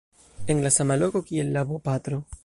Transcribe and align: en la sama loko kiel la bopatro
en 0.53 0.57
la 0.63 0.71
sama 0.77 0.95
loko 1.01 1.19
kiel 1.29 1.47
la 1.55 1.61
bopatro 1.73 2.17